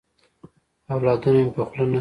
اولادونه 0.93 1.37
مي 1.45 1.51
په 1.55 1.61
خوله 1.67 1.83
نه 1.85 1.85
کیې. 1.85 1.89